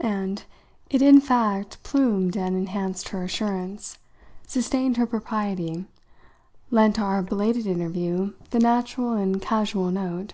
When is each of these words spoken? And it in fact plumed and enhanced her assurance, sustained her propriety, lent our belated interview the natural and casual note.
And 0.00 0.42
it 0.90 1.00
in 1.00 1.20
fact 1.20 1.80
plumed 1.84 2.34
and 2.36 2.56
enhanced 2.56 3.10
her 3.10 3.22
assurance, 3.22 3.98
sustained 4.44 4.96
her 4.96 5.06
propriety, 5.06 5.84
lent 6.72 6.98
our 6.98 7.22
belated 7.22 7.68
interview 7.68 8.32
the 8.50 8.58
natural 8.58 9.12
and 9.12 9.40
casual 9.40 9.92
note. 9.92 10.32